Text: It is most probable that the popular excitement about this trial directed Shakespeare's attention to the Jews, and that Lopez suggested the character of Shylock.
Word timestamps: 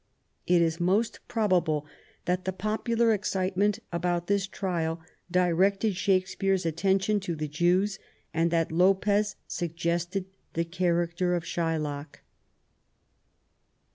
It 0.47 0.63
is 0.63 0.79
most 0.79 1.19
probable 1.27 1.85
that 2.25 2.45
the 2.45 2.51
popular 2.51 3.13
excitement 3.13 3.77
about 3.93 4.25
this 4.25 4.47
trial 4.47 4.99
directed 5.29 5.95
Shakespeare's 5.95 6.65
attention 6.65 7.19
to 7.19 7.35
the 7.35 7.47
Jews, 7.47 7.99
and 8.33 8.49
that 8.49 8.71
Lopez 8.71 9.35
suggested 9.47 10.25
the 10.53 10.65
character 10.65 11.35
of 11.35 11.43
Shylock. 11.45 12.23